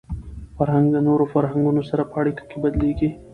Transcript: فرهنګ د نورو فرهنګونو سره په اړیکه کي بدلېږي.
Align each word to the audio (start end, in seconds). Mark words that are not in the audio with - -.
فرهنګ 0.57 0.87
د 0.93 0.97
نورو 1.07 1.25
فرهنګونو 1.33 1.81
سره 1.89 2.03
په 2.11 2.15
اړیکه 2.21 2.43
کي 2.49 2.57
بدلېږي. 2.63 3.09